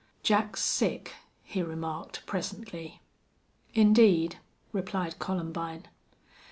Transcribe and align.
"Jack's 0.23 0.63
sick," 0.63 1.13
he 1.43 1.61
remarked, 1.61 2.25
presently. 2.25 3.03
"Indeed," 3.75 4.39
replied 4.71 5.19
Columbine. 5.19 5.89